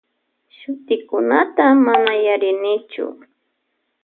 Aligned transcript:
Shutikunata 0.57 1.65
mana 1.85 2.13
yarinichu. 2.25 3.05